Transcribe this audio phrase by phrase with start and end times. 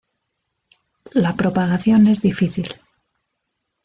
[1.11, 2.73] La propagación es difícil.